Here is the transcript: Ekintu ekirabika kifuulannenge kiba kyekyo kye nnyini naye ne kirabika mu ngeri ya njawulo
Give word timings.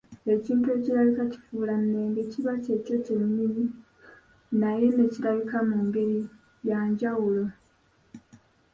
Ekintu 0.33 0.65
ekirabika 0.77 1.23
kifuulannenge 1.31 2.21
kiba 2.31 2.53
kyekyo 2.63 2.95
kye 3.05 3.15
nnyini 3.25 3.63
naye 4.59 4.87
ne 4.95 5.05
kirabika 5.13 5.57
mu 5.69 5.77
ngeri 5.85 6.17
ya 6.69 6.79
njawulo 6.89 7.45